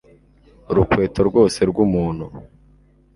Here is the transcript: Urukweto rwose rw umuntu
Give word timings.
Urukweto 0.71 1.19
rwose 1.29 1.59
rw 1.69 1.77
umuntu 1.85 2.25